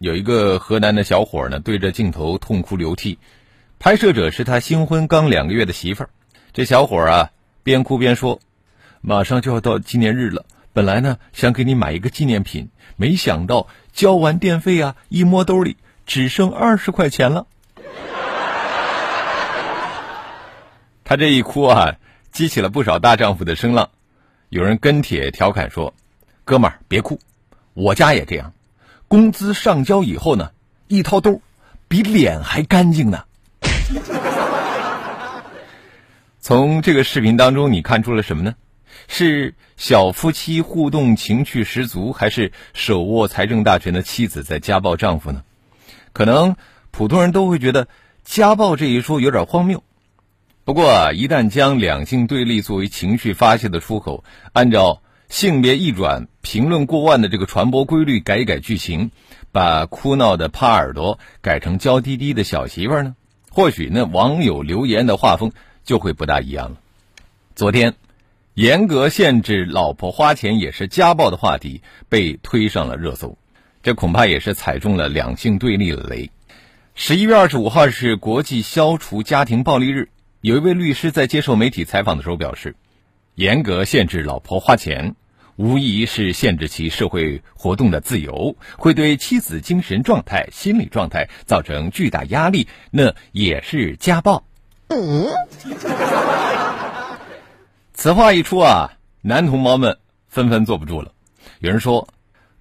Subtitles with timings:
[0.00, 3.18] 有一个河南的小伙呢，对着镜头痛哭流涕。
[3.78, 6.10] 拍摄者是他新婚刚两个月的媳妇儿。
[6.54, 7.30] 这小伙啊，
[7.62, 8.40] 边哭边说。
[9.02, 15.76] 马上就要到纪念日了，本来呢想给你买一个纪念品，没想到交完电费啊，一摸兜里
[16.06, 17.46] 只剩二十块钱了。
[21.04, 21.96] 他这一哭啊，
[22.32, 23.90] 激起了不少大丈夫的声浪。
[24.48, 25.92] 有人跟帖调侃说
[26.46, 27.20] ：“哥们儿别哭，
[27.74, 28.54] 我家也这样，
[29.10, 30.52] 工资上交以后呢，
[30.86, 31.42] 一掏兜，
[31.88, 33.24] 比脸还干净呢。”
[36.38, 38.54] 从这个视频当中，你看出了什么呢？
[39.08, 45.42] 是小夫妻互动情趣十足，还是手握财政大权的妻子在家暴丈夫呢？
[46.12, 46.54] 可能
[46.92, 47.88] 普通人都会觉得
[48.22, 49.82] 家暴这一说有点荒谬。
[50.64, 59.10] 不过啊，一旦将两性对立作为情绪发泄的出口，按照性别一转评论过万的这个传播规律改一改剧情，
[59.50, 63.16] 把哭闹的趴耳朵改成娇滴滴的小媳妇儿呢？
[63.48, 65.52] 或许那网友留言的画风
[65.84, 66.76] 就会不大一样了。
[67.54, 67.94] 昨天。
[68.54, 73.38] 严格限制老婆花钱也是家暴的话题被推上了热搜，
[73.82, 76.30] 这恐怕也是踩中了两性对立的雷。
[76.94, 80.10] 十一月二十五号是国际消除家庭暴力日，
[80.42, 82.74] 有一位律师在接受媒体采访的时候表示，
[83.34, 85.14] 严格限制老婆花钱，
[85.60, 94.42] 无疑是限制其社会活动的自由，会对妻子精神状态、心理状态造成巨大压力，那也是家暴。
[94.88, 95.26] 嗯。
[97.92, 101.12] 此话一出啊，男同胞们纷纷坐不住了。
[101.58, 102.08] 有人说，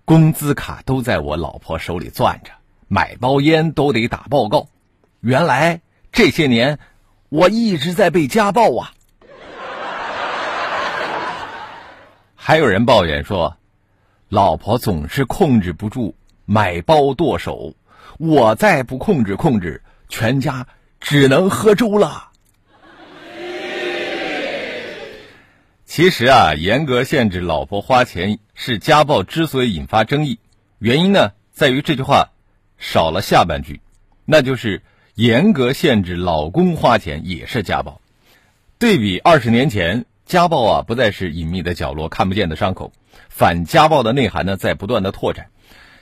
[0.03, 2.51] 工资卡都在我老婆手里攥着，
[2.89, 4.67] 买包烟都得打报告。
[5.21, 5.79] 原来
[6.11, 6.79] 这些年
[7.29, 8.91] 我一直在被家暴啊！
[12.41, 13.57] 还有人抱怨说，
[14.29, 17.75] 老婆总是控制不住买包剁手，
[18.17, 20.65] 我再不控制控制，全家
[21.01, 22.29] 只能喝粥了。
[25.85, 30.39] 其实啊，严格限制老婆花钱是家暴之所以引发争议，
[30.79, 32.29] 原因呢在于这句话
[32.77, 33.81] 少了下半句，
[34.23, 34.81] 那就是
[35.15, 37.99] 严格限制老公花钱也是家暴。
[38.79, 42.93] 对比二十年前，家暴啊不再是隐秘的角落、看不见的伤口，
[43.29, 45.47] 反家暴的内涵呢在不断的拓展。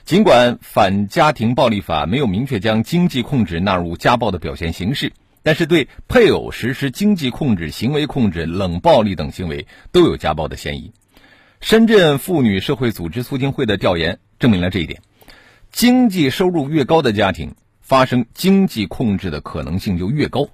[0.04, 5.14] 尽管反家庭暴力法没有明确将经济控制纳入家暴的表现形式。
[5.42, 10.92] 但是对配偶实施经济控制、行为控制、冷暴力等行为都有家暴的嫌疑。
[11.62, 15.00] 深圳妇女社会组织促进会的调研证明了这一点：
[15.72, 20.48] 经济收入越高的家庭，发生经济控制的可能性就越高。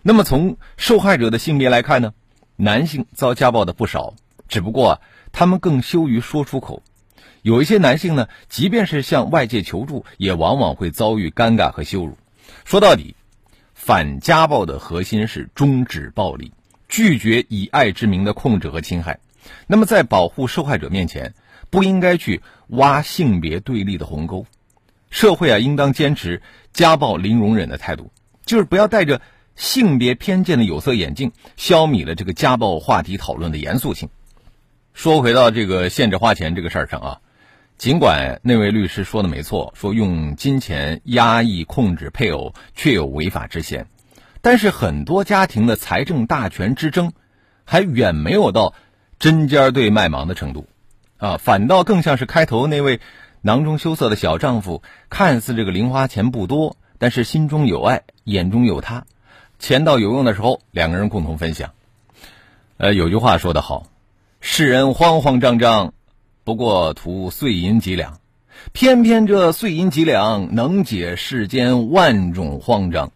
[0.00, 2.14] 那么从受害者的性别来看呢？
[2.56, 4.14] 男性遭家暴的不少，
[4.48, 5.00] 只不过
[5.32, 6.82] 他们更羞于说出口。
[7.42, 12.16] 有一些男性呢，即便是向外界求助，也往往会遭遇尴尬和羞辱。
[12.64, 13.16] 说到底。
[13.76, 16.54] 反家暴的核心是终止暴力，
[16.88, 19.18] 拒绝以爱之名的控制和侵害。
[19.66, 21.34] 那么，在保护受害者面前，
[21.68, 24.46] 不应该去挖性别对立的鸿沟。
[25.10, 26.40] 社会啊，应当坚持
[26.72, 28.10] 家暴零容忍的态度，
[28.46, 29.20] 就是不要带着
[29.56, 34.08] 性别偏见的有色眼镜，消弭了这个家暴话题讨论的严肃性。
[34.92, 37.20] 说回到这个限制花钱这个事儿上啊。
[37.76, 43.88] 尽管那位律师说的没错，说用金钱压抑控制配偶确有违法之嫌，
[44.40, 47.12] 但是很多家庭的财政大权之争，
[47.64, 48.74] 还远没有到
[49.18, 50.68] 针尖对麦芒的程度，
[51.16, 53.00] 啊，反倒更像是开头那位
[53.42, 59.04] 囊中羞涩的小丈夫，看似这个零花钱不多，但是心中有爱，眼中有他，
[59.58, 61.72] 钱到有用的时候，两个人共同分享。
[62.76, 63.86] 呃，有句话说得好，
[64.40, 65.94] 世人慌慌张张。
[66.42, 68.18] 不过图碎银几两，
[68.72, 73.12] 偏偏这碎银几两能解世间万种慌张。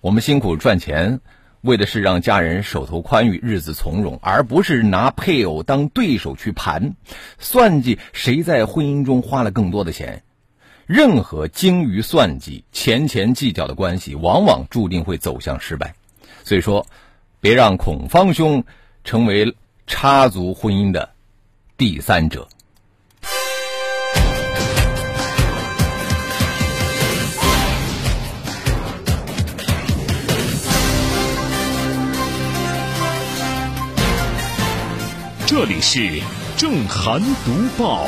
[0.00, 1.20] 我们辛苦赚钱，
[1.60, 6.96] 为的是让家人手头宽裕，日子从容，而不是拿配偶当对手去盘
[7.38, 10.24] 算计谁在婚姻中花了更多的钱。
[10.86, 15.94] 任何精于算计、钱钱计较的关系，往往注定会走向失败。
[16.44, 16.86] 所以说，
[17.40, 18.64] 别让孔方兄
[19.02, 21.10] 成为插足婚姻的
[21.78, 22.48] 第三者。
[35.46, 36.20] 这里是
[36.56, 38.04] 正涵读报。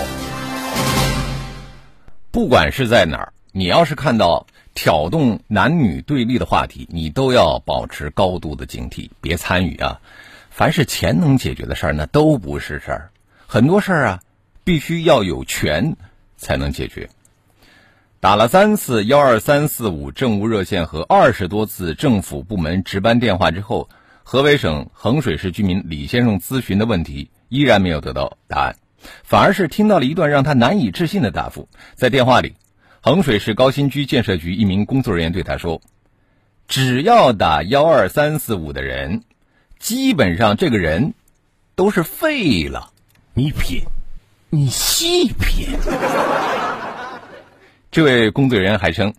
[2.36, 10.02] 不管是在哪儿，你要是看到挑动男女对立的话题，你都要保持高度的警惕，别参与啊！
[10.50, 13.10] 凡是钱能解决的事儿，那都不是事儿。
[13.46, 14.22] 很多事儿啊，
[14.64, 15.96] 必须要有权
[16.36, 17.08] 才能解决。
[18.20, 23.88] 打了三次幺二三四五政务热线和二十多次政府部门值班电话之后，
[24.24, 28.76] 河北省衡水市居民李先生咨询的问题依然没有得到答案。
[29.22, 31.68] 反而是听到了一段让他难以置信的答复。
[31.94, 32.54] 在电话里，
[33.00, 35.80] 衡水市高新区建设局一名工作人员对他说
[36.68, 39.22] ：“只要打幺二三四五的人，
[39.78, 41.14] 基本上这个人
[41.74, 42.90] 都是废了。
[43.34, 43.82] 你品，
[44.50, 45.68] 你细品。
[47.92, 49.14] ”这位工作人员还称，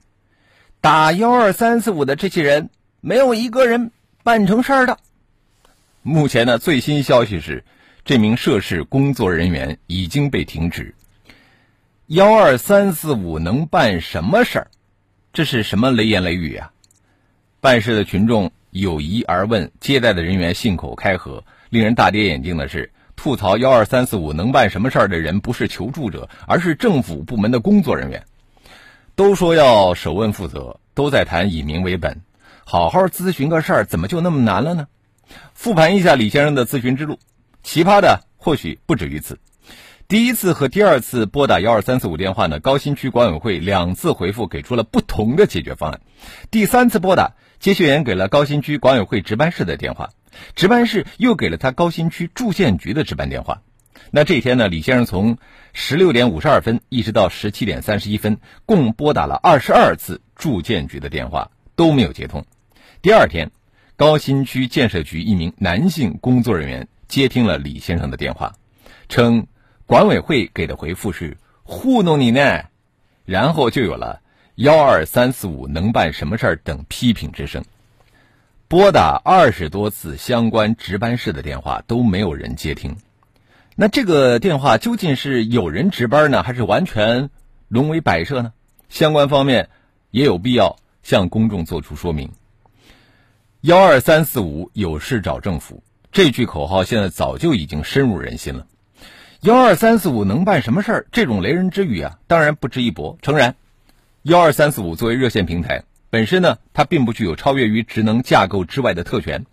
[0.81, 2.69] 打幺二三四五的这些人，
[3.01, 3.91] 没有一个人
[4.23, 4.97] 办成事儿的。
[6.01, 7.63] 目前呢，最新消息是。
[8.07, 10.95] 这名涉事工作人员已经被停职。
[12.05, 14.67] 幺二三四五能办什么事儿？
[15.33, 16.71] 这是什么雷言雷语啊？
[17.59, 21.43] 办事的群众有疑而问，接待的人员信口开河。
[21.69, 28.23] 令人大跌眼镜的是，吐槽幺二三四五能办什么事儿的人不是求助者，而是政府部门的工作人员。
[29.15, 32.21] 都说要首问负责，都在谈以民为本，
[32.63, 34.87] 好好咨询个事儿，怎么就那么难了呢？
[35.53, 37.19] 复盘一下李先生的咨询之路。
[37.67, 39.39] 奇葩的或许不止于此。
[40.07, 45.99] 第一次和第二次拨打幺二三四五电话呢，高新区管委会两次回复给出了不同的解决方案。
[46.49, 50.11] 第三次拨打，接线员给了高新区管委会值班室的电话，
[50.55, 53.61] 值班室又给了他高新区住建局的值班电话。
[54.11, 55.37] 那这天呢，李先生从
[55.73, 62.45] 十六点五十二分一直到十七点三十一分，共拨打了二十二次住建局的电话，都没有接通。
[63.01, 63.51] 第二天，
[63.97, 66.87] 高新区建设局一名男性工作人员。
[67.07, 68.55] 接听了李先生的电话，
[69.09, 69.47] 称
[69.85, 72.65] 管委会给的回复是糊弄你呢，
[73.25, 74.21] 然后就有了
[74.55, 77.63] 幺二三四五能办什么事儿等批评之声。
[78.67, 82.97] 拨打二十多次相关值班室的电话都没有人接听，
[83.75, 87.29] 那这个电话究竟是有人值班呢，还是完全
[87.69, 88.51] 沦为摆设呢？
[88.89, 89.69] 相关方面
[90.11, 92.31] 也有必要向公众做出说明。
[93.61, 95.81] 幺二三四五有事找政府。
[96.11, 98.65] 这句口号现在早就已经深入人心了。
[99.41, 101.07] 幺二三四五能办什么事儿？
[101.11, 103.19] 这种雷人之语啊，当然不值一驳。
[103.21, 103.55] 诚然，
[104.23, 109.45] 幺二三四五作为热线平台，本身呢，它并不具有超越于职能架构之外的特权，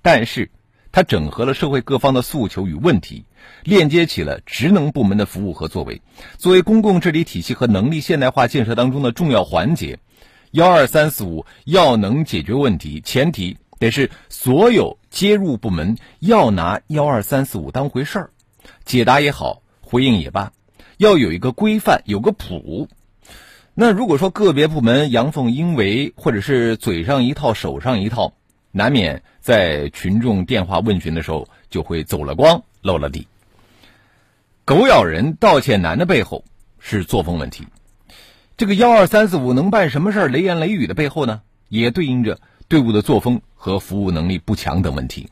[0.00, 0.48] 但是
[0.92, 3.24] 它整合了社会各方的诉求与问题，
[3.64, 6.00] 链接起了职能部门的服务和作为。
[6.38, 9.98] 作为公共治理体系和能力现代化建设当中的重要环节，
[10.52, 13.56] 幺二三四五要能解决问题，前提。
[13.82, 18.30] 得是所有接入部门要拿幺二三四五当回事儿，
[18.84, 20.52] 解答也好，回应也罢，
[20.98, 22.88] 要有一个规范，有个谱。
[23.74, 28.34] 那如果说个别部门阳奉阴违，或者是嘴上一套手上一套，
[28.70, 33.26] 难免在群众电话问询的时候就会走了光，漏了底。
[34.64, 36.44] 狗咬人道歉难的背后
[36.78, 37.66] 是作风问题。
[38.56, 40.28] 这个幺二三四五能办什么事儿？
[40.28, 43.42] 雷言雷语的背后呢，也对应着队伍的作风。
[43.62, 45.28] 和服务能力不强等问题。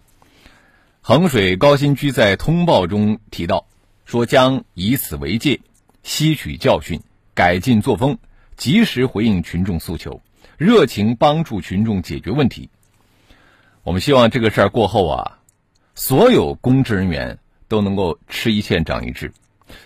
[1.00, 3.66] 衡水高新区在通报中提到，
[4.04, 5.58] 说将以此为戒，
[6.04, 7.00] 吸取教训，
[7.34, 8.18] 改进作风，
[8.56, 10.22] 及时回应群众诉求，
[10.58, 12.70] 热情帮助群众解决问题。
[13.82, 15.38] 我们希望这个事儿过后啊，
[15.96, 19.32] 所有公职人员都能够吃一堑长一智，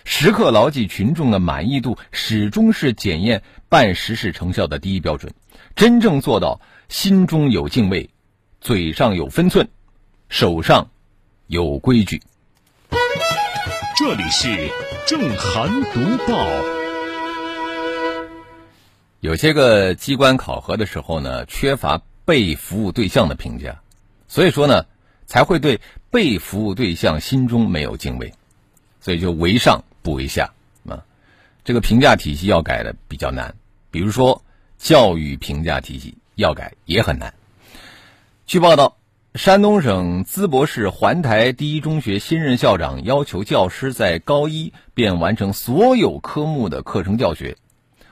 [0.03, 5.33] 时刻牢记群众的满意度始终是检验办实事成效的第一标准，
[5.75, 8.11] 真正做到心中有敬畏。
[8.65, 9.67] 嘴上有分寸，
[10.27, 10.89] 手上
[11.45, 12.23] 有规矩。
[13.95, 14.71] 这里是
[15.05, 16.47] 正涵读报。
[19.19, 23.83] 有些个机关考核的时候呢，缺乏被服务对象的评价，
[24.27, 24.87] 所以说呢，
[25.27, 25.79] 才会对
[26.09, 28.33] 被服务对象心中没有敬畏，
[28.99, 30.51] 所以就为上不为下
[30.89, 31.05] 啊。
[31.63, 33.53] 这个评价体系要改的比较难，
[33.91, 34.41] 比如说
[34.79, 37.31] 教育评价体系要改也很难。
[38.47, 38.97] 据报道，
[39.33, 47.57] 山东省淄博市环台第一中学新任校长要求教师在高一便完成所有科目的课程教学，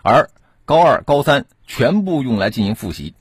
[0.01, 0.31] 而
[0.65, 3.13] 高二、高三全部用来进行复习。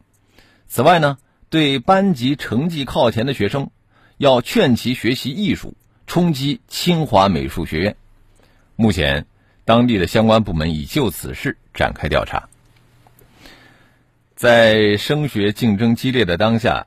[0.68, 1.18] 此外呢，
[1.50, 3.70] 对班级成绩靠前的学生，
[4.16, 5.74] 要劝其学习艺术，
[6.06, 7.96] 冲击清华美术学院。
[8.74, 9.26] 目前，
[9.66, 12.48] 当地的相关部门已就此事展开调查。
[14.34, 16.86] 在升学竞争激烈的当下。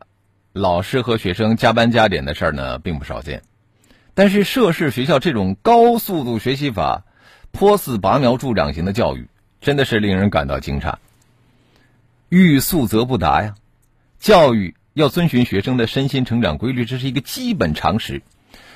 [0.55, 3.41] 老师和学生加班加点的事儿呢，并不少见。
[4.13, 7.03] 但是涉事学校这种高速度学习法，
[7.51, 9.27] 颇似拔苗助长型的教育，
[9.59, 10.95] 真的是令人感到惊诧。
[12.29, 13.55] 欲速则不达呀，
[14.17, 18.21] 教育要遵循学生的身心成长规律，这是一个基本常识。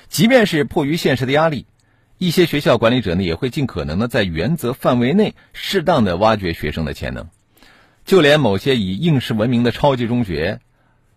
[0.09, 1.65] 即便是迫于现实的压力，
[2.17, 7.29] 一些学校管理者呢也会尽可能的在原则范围内适当的挖掘学生的潜能。
[8.03, 10.59] 就连某些以应试闻名的超级中学，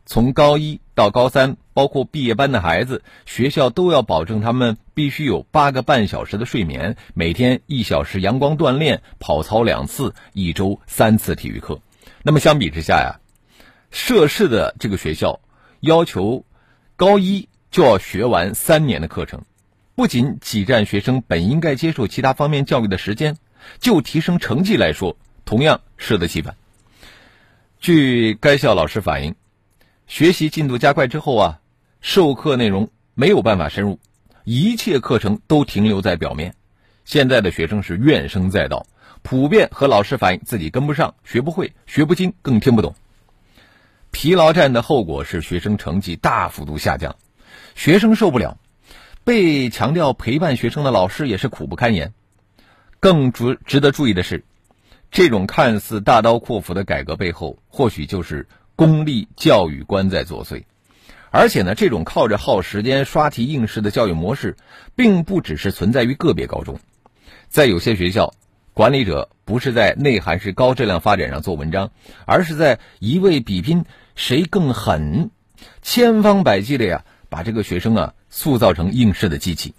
[0.05, 11.81] 从高一到高三，包括毕业班的孩子，学校都要保证他们必须有八个半小时的睡眠，每天一小时阳光锻炼，跑操两次，一周三次体育课。
[12.23, 13.21] 那么相比之下呀，
[13.91, 15.41] 涉事的这个学校
[15.81, 16.45] 要求
[16.97, 19.43] 高一就要学完三年的课程，
[19.95, 23.37] 不仅挤占学生本应该接受其他方面教育的时间，
[23.79, 26.57] 就提升成绩来说，同样适得其反。
[27.81, 29.35] 据该校老师反映，
[30.13, 31.61] 学习进度加快之后啊，
[32.03, 33.99] 授课内容没有办法深入，
[34.45, 36.55] 一切课程都停留在表面。
[37.07, 38.85] 现在的学生是怨声载道，
[39.23, 42.95] 普遍和老师反映自己跟不上、学不会、学不精，更听不懂。
[44.11, 47.17] 疲劳战的后果是学生成绩大幅度下降，
[47.75, 48.59] 学生受不了，
[49.25, 52.13] 被强调陪伴学生的老师也是苦不堪言。
[53.01, 54.45] 更值值得注意的是。
[55.11, 58.49] 这种看似大刀阔斧的改革背后，或许就是
[58.85, 60.65] 公立教育观在作祟。
[61.31, 64.57] 而且呢，这种靠着耗时间、刷题应试的教育模式，
[64.97, 66.79] 并不只是存在于个别高中，
[67.49, 68.35] 在有些学校，
[68.75, 71.91] 管理者不是在内涵式高质量发展上做文章，
[72.27, 73.85] 而是在一味比拼
[74.15, 75.31] 谁更狠，
[75.81, 79.75] 千方百计的呀，把这个学生啊塑造成应试的机器。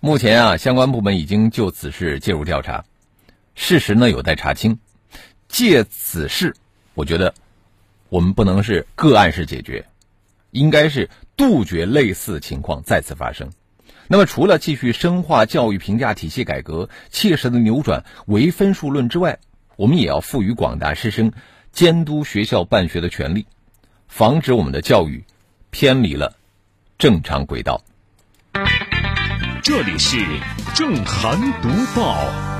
[0.00, 2.84] 目前啊，相关部门已经就此事介入调查。
[3.54, 4.78] 事实呢有待查清，
[5.48, 6.54] 借此事，
[6.94, 7.34] 我觉得
[8.08, 9.86] 我们不能是个案式解决，
[10.50, 13.50] 应该是杜绝类似情况再次发生。
[14.06, 19.38] 那么，除了继续深化教育评价体系改革，切实的扭转唯分数论之外，
[19.76, 21.32] 我们也要赋予广大师生
[21.72, 23.46] 监督学校办学的权利，
[24.06, 25.24] 防止我们的教育
[25.70, 26.34] 偏离了
[26.96, 27.82] 正常轨道。
[29.62, 30.16] 这里是
[30.74, 32.57] 正涵读报。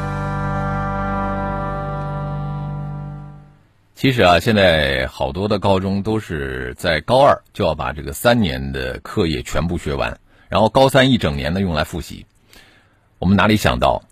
[4.01, 12.25] 其实啊，现在好多的高中都是在高二就要把这个三年的课业全部学完，然后高三一整年呢用来复习。
[13.19, 14.05] 我们哪里想到，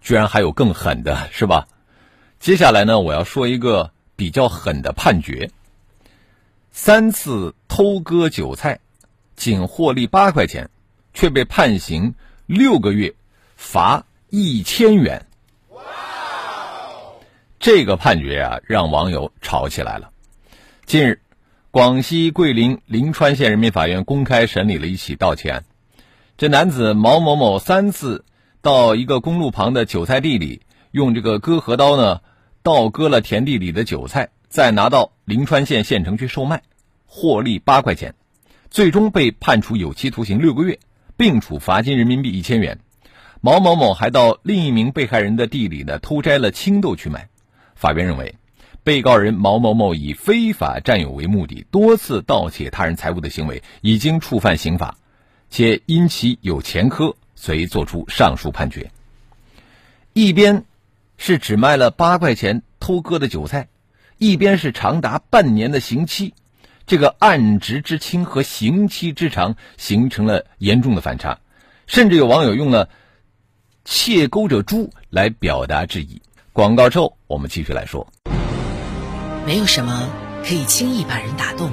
[0.00, 1.68] 居然还有更狠的，是吧？
[2.40, 5.52] 接下来呢，我要说一个比较狠的判决：
[6.72, 8.80] 三次偷割韭菜，
[9.36, 10.68] 仅获利八块钱，
[11.14, 12.16] 却被判刑
[12.46, 13.14] 六个月，
[13.54, 15.27] 罚一千元。
[17.60, 20.10] 这个判决啊，让网友吵起来了。
[20.86, 21.20] 近日，
[21.72, 25.64] 广西桂林临川县人民法院公开审理了一起盗窃案。
[26.36, 28.24] 这男子毛某某三次
[28.62, 30.62] 到一个公路旁的韭菜地里，
[30.92, 32.20] 用这个割禾刀呢，
[32.62, 36.62] 倒割了田地里的韭菜，再拿到临川县县城去售卖，
[37.06, 38.14] 获利八块钱，
[38.70, 40.78] 最终被判处有期徒刑六个月，
[41.16, 42.78] 并处罚金人民币一千元。
[43.40, 47.28] 毛某某还到另一名被害人的地里呢，偷摘了青豆去卖。
[47.78, 48.34] 法院认为，
[48.82, 54.98] 被告人毛某某以非法占有为目的，多次盗窃他人财物的行为已经触犯刑法，
[55.48, 58.90] 且因其有前科，遂作出上述判决。
[60.12, 60.64] 一边
[61.16, 63.68] 是只卖了八块钱偷割的韭菜，
[64.18, 66.34] 一边是长达半年的刑期，
[66.84, 71.38] 这个案值之轻和刑期之长形成了严重的反差，
[71.86, 72.88] 甚至有网友用了
[73.84, 76.20] “窃钩者诛”来表达质疑。
[76.58, 78.04] 广告之后，我们继续来说。
[79.46, 80.08] 没有什么
[80.44, 81.70] 可以轻易把人打动，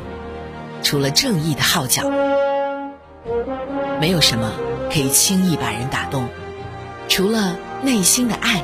[0.83, 2.03] 除了正义的号角；
[3.99, 4.51] 没有什么
[4.93, 6.29] 可以轻易把人打动，
[7.09, 8.61] 除了内心的爱；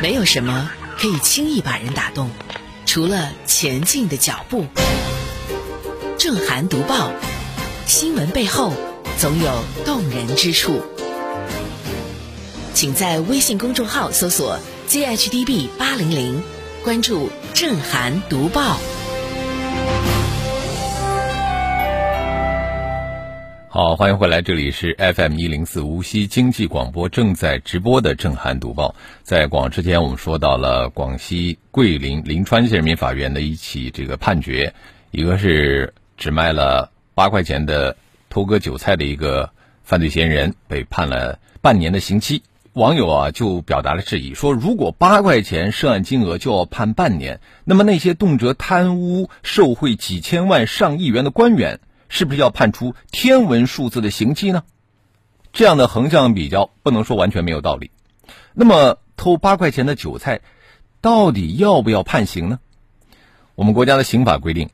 [0.00, 2.30] 没有什么可以轻易把人打动，
[2.86, 4.64] 除了前进的脚步。
[6.16, 7.10] 正涵读报，
[7.84, 8.72] 新闻背后
[9.18, 9.52] 总有
[9.84, 10.80] 动人之处。
[12.74, 16.42] 请在微信公众号搜索 “ghdb 八零零”，
[16.82, 18.76] 关注“正涵读报”。
[23.70, 28.96] 好，欢迎回来，这里是 FM 一零四无锡经济广播正在直播的“正涵读报”。
[29.22, 34.74] 在广之前，我们说到了广西桂林临川县人民法院的一起这个判决，
[35.12, 37.96] 一个是只卖了八块钱的
[38.28, 39.48] 偷割韭菜的一个
[39.84, 42.42] 犯罪嫌疑人，被判了半年的刑期。
[42.74, 51.78] 网友啊就表达了质疑，说如果八块钱涉案金额就要判半年，那么那些动辄贪污受贿几千万上亿元的官员，
[52.08, 54.64] 是不是要判出天文数字的刑期呢？
[55.52, 57.92] 这样的横向比较不能说完全没有道理。
[58.54, 60.40] 那么偷八块钱的韭菜，
[61.00, 62.58] 到底要不要判刑呢？
[63.54, 64.70] 我们国家的刑法规定，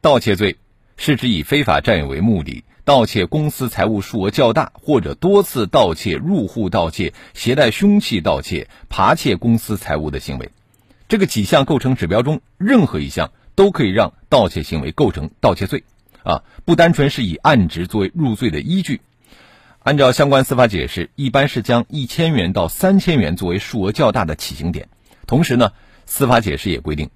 [0.00, 0.56] 盗窃罪
[0.96, 10.50] 是指以非法占有为目的，盗窃公司财物数额较大，或者多次盗窃、入户盗窃、携带凶器盗窃、扒窃公司财物的行为。
[11.08, 15.84] 这个几项构成指标中，任何一项都可以让盗窃行为构成盗窃罪，
[16.24, 19.02] 啊，不单纯是以案值作为入罪的依据。
[19.84, 24.88] 按照相关司法解释，一般是将一千元到三千元作为数额较大的起刑点。
[25.28, 25.70] 同时呢，
[26.06, 27.08] 司法解释也规定。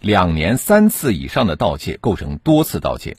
[0.00, 3.18] 两年三次以上的盗窃构成多次盗窃，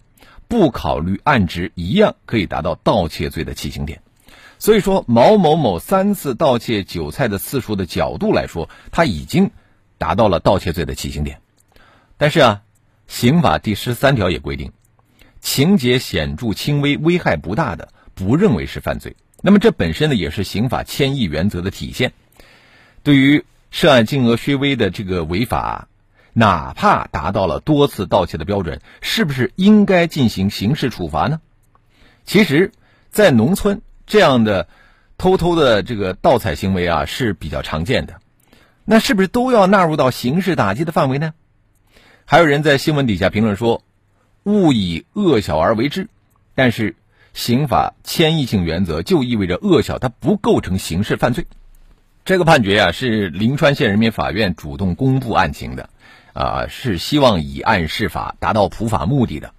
[0.50, 4.02] 不考虑案值一样可以达到盗窃罪的起刑点。
[4.58, 9.52] 所以说，毛某某三次盗窃韭菜的次数的角度来说，他已经
[10.00, 11.40] 达到了盗窃罪的起刑点。
[12.18, 12.62] 但是啊，
[13.08, 14.72] 刑法第十三条也规定，
[15.40, 19.16] 情节显著轻微、危害不大的，不认为是犯罪。
[19.42, 22.12] 那么这本身呢，也是刑法谦抑原则的体现。
[23.04, 25.89] 对于涉案金额虽微的这个违法。
[26.40, 31.42] 哪怕达到了多次盗窃的标准，是不是应该进行刑事处罚呢？
[32.24, 32.72] 其实，
[33.12, 34.70] 在农村这样的
[35.18, 38.22] 偷偷的这个盗采行为啊是比较常见的，
[38.86, 41.34] 那是不是都要纳入到刑事打击的范围呢？
[42.24, 43.84] 还有人在新闻底下评论说
[44.44, 46.08] ：“勿以恶小而为之。”
[46.56, 46.96] 但是，
[47.34, 51.48] 刑法迁移性原则就意味着恶小它不构成刑事犯罪。
[52.24, 55.90] 这个判决啊是临川县人民法院主动公布案情的。
[56.34, 59.54] 啊，是希望以案释法，达到普法目的的。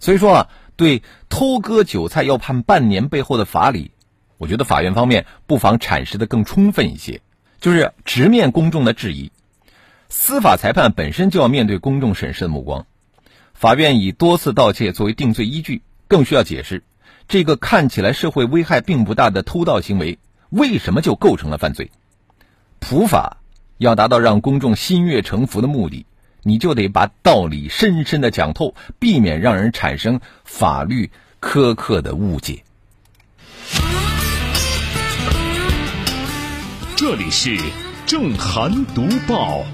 [0.00, 3.92] 所以说啊，对偷割韭菜要判半年背后的法理，
[4.36, 7.20] 我觉得法院方面不妨阐释的更充分一些，
[7.60, 9.32] 就是直面公众的质疑。
[10.08, 12.86] 司法裁判本身就要面对公众审视的目光，
[13.54, 16.82] 法院以多次盗窃作为定罪依据，更需要解释
[17.26, 20.18] 这个看起来社会危害并不大的偷盗行为，
[20.50, 21.90] 为什么就构成了犯罪？
[22.78, 23.38] 普法。
[23.78, 26.04] 要达到让公众心悦诚服的目的，
[26.42, 32.64] 你就得把道理深深的讲透，避免让人产生法律苛刻的误解。
[36.96, 37.56] 这里是
[38.04, 39.64] 正涵读报，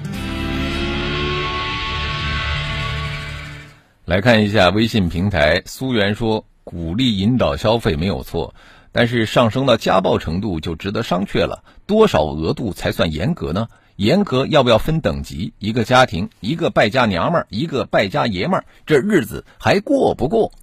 [4.05, 5.63] 来看一下微信平台。
[5.65, 8.53] 苏源说：“鼓励引导消费没有错，
[8.91, 11.63] 但是上升到家暴程度就值得商榷了。
[11.87, 15.53] 多少额度才算严格呢？”严格要不要分等级？
[15.59, 20.51] 一个家庭，一个败家娘们儿，一个败家爷们儿，这日子还过不过？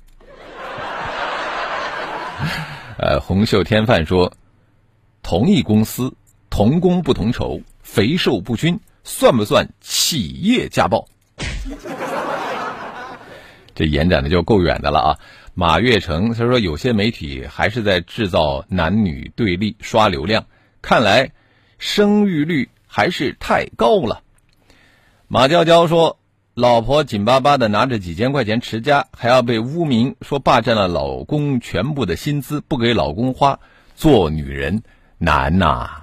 [2.99, 4.33] 呃，红袖添饭说，
[5.23, 6.15] 同一公司
[6.51, 11.09] 同工不同酬，肥瘦不均，算不算企业家暴？
[13.75, 15.19] 这延展的就够远的了啊！
[15.55, 20.45] 马月成他说，有些媒体还是在制造男女对立，刷流量。
[20.83, 21.31] 看来
[21.79, 22.69] 生育率。
[22.95, 24.21] 还是太高了。
[25.27, 26.19] 马娇娇说
[26.53, 33.59] ：“老婆紧巴巴的拿着几千块钱持家，还要被污名说霸占了老公全部的薪资，不给老公花，
[33.97, 34.83] 做女人
[35.17, 36.03] 难呐。”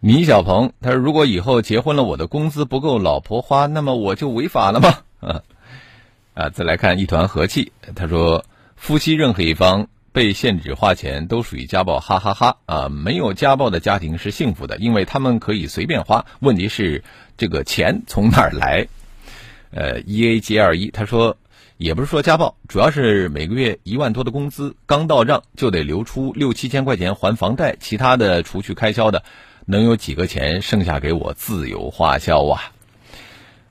[0.00, 4.98] 米小鹏他说：“如果以后结婚了，我的工资不够老婆花，那么我就违法了吗？”
[6.36, 8.44] 啊，再来看一团和气，他说
[8.76, 12.58] ：“夫妻任何一方。”被限制花钱都属于家暴，哈哈哈！
[12.66, 16.24] 啊，没有家暴的家庭是幸福的，因为他们可以随便花。
[16.38, 17.02] 问题是
[17.36, 18.86] 这个钱从哪儿来？
[19.72, 21.36] 呃，E A G 二一他说，
[21.78, 29.24] 也不是说家暴，主要是每个月一万多的工资刚到账就得留出六七千块钱还房贷，其他的除去开销的，
[29.66, 32.70] 能有几个钱剩下给我自由花销啊？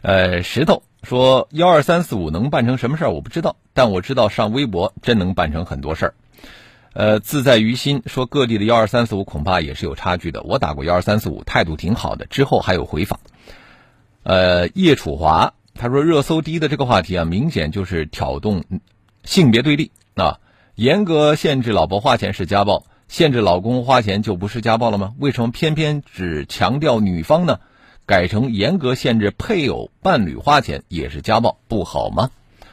[0.01, 0.83] 呃，石头。
[1.03, 3.11] 说幺二三四五能办成什么事儿？
[3.11, 6.13] 我不知道，但我知道上微博真能办成很多事儿。
[6.93, 10.43] 呃，自在于心说各地的幺二三四五恐怕也是有差距的。
[10.43, 13.19] 我打过幺二三四五，态度挺好的，之后还有回访。
[14.23, 18.63] 呃，叶楚华他说热搜第一的这个话题啊，明显就是挑动
[19.23, 20.39] 性别对立啊。
[20.75, 25.13] 严格限制老婆花钱是家暴，限制老公花钱就不是家暴了吗？
[25.17, 27.59] 为什么偏偏只强调女方呢？
[28.05, 32.29] 改成严格限制配偶、伴侣花钱也是家暴，不好吗？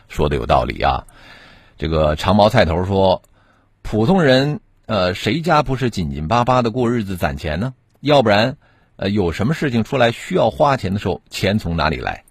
[0.08, 1.06] 说的有道理啊。
[1.78, 3.22] 这个长毛菜头说，
[3.82, 7.74] 普通人呃，谁家不是紧紧巴巴的过日子攒钱呢？
[8.00, 8.56] 要不然，
[8.96, 12.24] 呃，有什么事情出来需要花钱的时候，钱从哪里来？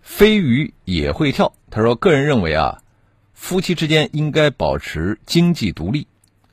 [0.00, 1.52] 飞鱼也会跳。
[1.70, 2.82] 他说，个人认为啊，
[3.34, 6.06] 夫妻之间应该保持经济独立，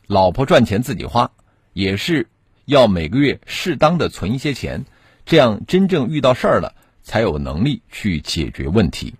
[0.08, 1.32] 老婆赚钱自己花，
[1.74, 2.28] 也是
[2.66, 4.86] 要每个月适当的存一些钱。
[5.26, 6.74] 这样真正遇到事儿了，
[7.04, 9.16] 才有能力去解决问题。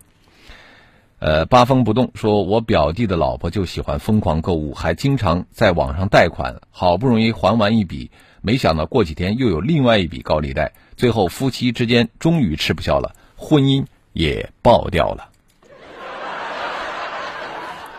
[1.20, 15.28] 呃，八风不动说，我表弟的老婆就喜欢疯狂购物，还经常在网上贷款，好不容易还完一笔，没想到过几天又有另外一笔高利贷，最后夫妻之间终于吃不消了，婚姻也爆掉了。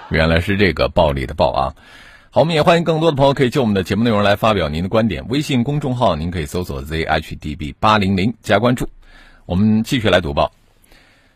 [0.09, 1.75] 原来是这个暴力的暴啊！
[2.31, 5.27] 好，我们也欢迎更多的朋友可以就我们的节目内容来发表您的观点。
[5.29, 8.89] 微信公众号您可以搜索 zhdb 八零零加关注。
[9.45, 10.51] 我们继续来读报。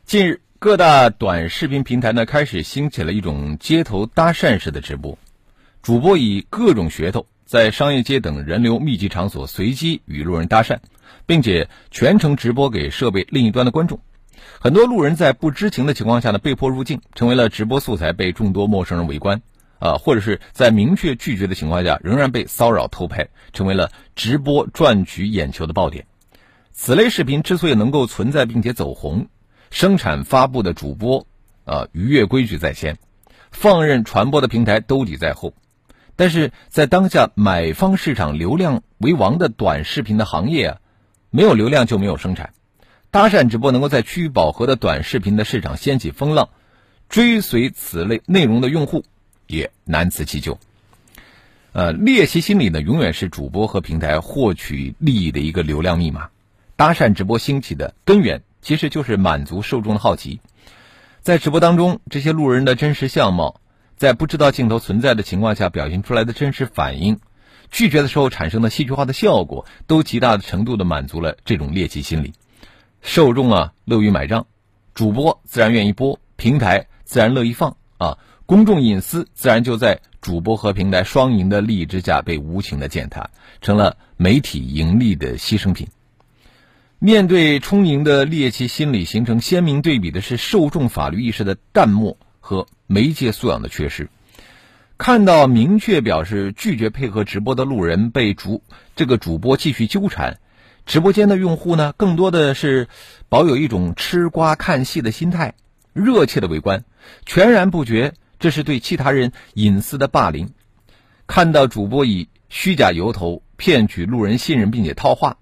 [0.05, 5.19] 近日，各大短视频平台呢开始兴起了一种街头搭讪式的直播，
[5.81, 10.77] 主播以各种噱头在商业街等人流密集场所随机与路人搭讪，
[11.25, 13.99] 并且全程直播给设备另一端的观众。
[14.57, 19.41] 很多路人在不知情的情况下呢，被迫入镜，成为了直播素材，被众多陌生人围观，
[19.79, 26.07] 啊，或者是在明确拒绝的情况下，仍然被骚扰偷拍，成为了直播赚取眼球的爆点。
[26.71, 29.27] 此类视频之所以能够存在并且走红，
[29.75, 31.27] 生产发布的主播，
[31.65, 32.97] 啊，逾越规矩在先，
[33.51, 35.53] 放任传播的平台兜底在后。
[36.15, 40.77] 但是在当下买方市场流量为王的短视频的行业啊，
[41.29, 42.53] 没有流量就没有生产。
[43.11, 46.47] 搭讪直播能够在趋于饱和的短视频的市场掀起风浪，
[47.09, 49.03] 追随此类内容的用户
[49.45, 50.57] 也难辞其咎。
[51.73, 56.29] 呃，猎奇心理呢，永远是主播和平台获取利益的一个流量密码。
[56.77, 60.41] 搭讪直播兴起的根源，其实就是满足受众的好奇。
[61.21, 63.61] 在直播当中，这些路人的真实相貌，
[63.95, 67.19] 在不知道镜头存在的情况下表现出来的真实反应，
[67.69, 72.33] 拒绝的时候产生的戏剧化的效果，都极大的程度的满足了这种猎奇心理。
[73.03, 74.47] 受众啊乐于买账，
[74.95, 83.29] 主播自然愿意播，平台自然乐意放啊，公众隐私自然就在主播和平台双赢的利益之下被无情的践踏，
[83.61, 85.87] 成了媒体盈利的牺牲品。
[86.99, 94.09] 面对充盈的猎奇心理，形成鲜明对比的是受众法律意识的淡漠和媒介素养的缺失。
[94.97, 98.63] 看到明确表示拒绝配合直播的路人被主
[98.95, 100.39] 这个主播继续纠缠。
[100.85, 102.87] 直播间的用户呢，更多的是
[103.27, 105.53] 保有一种吃瓜看戏的心态，
[105.91, 106.85] 热切的围观，
[107.25, 110.51] 全然不觉这是对其他人隐私的霸凌。
[111.27, 115.37] 看到主播以虚假由头骗取路人信任并且套话，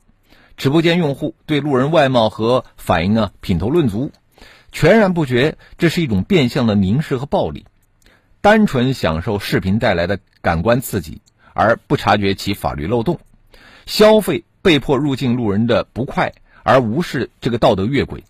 [0.58, 4.12] 直播间用户对路人外貌和反应啊品头论足，
[4.72, 7.66] 全然不觉这是一种变相的凝视和暴力，
[8.42, 11.22] 单纯享受视频带来的感官刺激，
[11.54, 13.20] 而不察觉其法律漏洞，
[13.86, 14.44] 消费。
[14.64, 16.32] 被迫入境路人的不快，
[16.64, 18.24] 而无视这个道德越轨，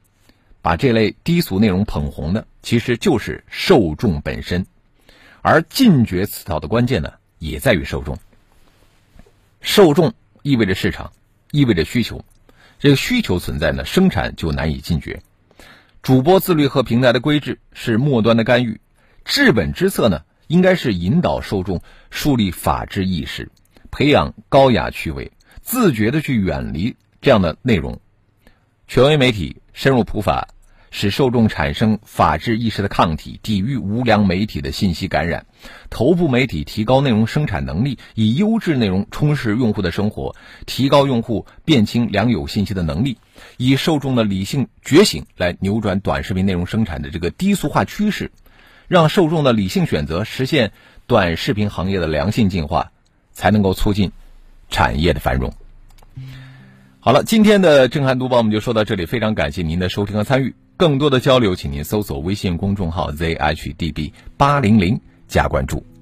[0.64, 4.66] 把这类低俗内容捧红的，其实就是受众本身。
[5.44, 8.18] 而禁绝此套的关键呢，也在于受众。
[9.62, 11.12] 受众意味着市场，
[11.54, 12.26] 意味着需求。
[12.80, 15.22] 这个需求存在呢，生产就难以禁绝。
[16.02, 18.82] 主播自律和平台的规制是末端的干预，
[19.24, 23.52] 治本之策呢，应该是引导受众树立法治意识，
[23.92, 25.32] 培养高雅趣味。
[25.62, 28.02] 自觉的去远离这样的内容，
[28.88, 30.50] 权威媒体深入普法，
[30.94, 35.42] 使受众产生法治意识的抗体，抵御无良媒体的信息感染；
[35.90, 43.18] 头部媒体提高内容生产能力，以优质内容充实用户的生活，提高用户辨清良友信息的能力；
[43.58, 48.32] 以受众的理性觉醒来扭转短视频内容生产的这个低俗化趋势，
[48.88, 50.72] 让受众的理性选择实现
[51.08, 52.92] 短视频行业的良性进化，
[53.34, 54.14] 才能够促进。
[54.70, 55.54] 产业的繁荣。
[57.00, 60.56] 好了，今天的震撼读报我们就说到这里，非常感谢您的收听和参与。
[60.84, 65.93] 更多的交流，请您搜索微信公众号 zhdb 八零零加关注。